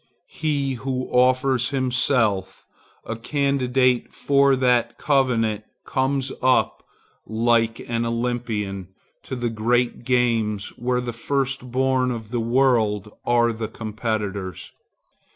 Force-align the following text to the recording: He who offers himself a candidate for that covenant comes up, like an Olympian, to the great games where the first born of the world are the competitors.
He 0.31 0.73
who 0.73 1.07
offers 1.11 1.69
himself 1.69 2.65
a 3.05 3.15
candidate 3.15 4.11
for 4.11 4.55
that 4.55 4.97
covenant 4.97 5.63
comes 5.85 6.31
up, 6.41 6.81
like 7.27 7.77
an 7.87 8.03
Olympian, 8.03 8.87
to 9.21 9.35
the 9.35 9.51
great 9.51 10.03
games 10.03 10.69
where 10.69 11.01
the 11.01 11.13
first 11.13 11.71
born 11.71 12.09
of 12.09 12.31
the 12.31 12.39
world 12.41 13.11
are 13.27 13.53
the 13.53 13.67
competitors. 13.67 14.71